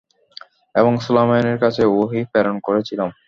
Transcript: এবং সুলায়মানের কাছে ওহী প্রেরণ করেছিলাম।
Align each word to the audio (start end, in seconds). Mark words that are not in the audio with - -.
এবং 0.75 0.93
সুলায়মানের 1.03 1.57
কাছে 1.63 1.81
ওহী 1.93 2.21
প্রেরণ 2.31 2.55
করেছিলাম। 2.67 3.09